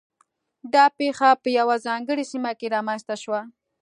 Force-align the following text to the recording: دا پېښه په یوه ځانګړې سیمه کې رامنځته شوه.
دا 0.73 0.85
پېښه 0.97 1.29
په 1.41 1.49
یوه 1.59 1.75
ځانګړې 1.87 2.23
سیمه 2.31 2.51
کې 2.59 2.71
رامنځته 2.75 3.15
شوه. 3.23 3.41